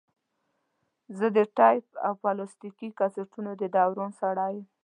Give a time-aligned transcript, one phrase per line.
[1.17, 4.65] زه د ټیپ او پلاستیکي کسټونو د دوران سړی یم.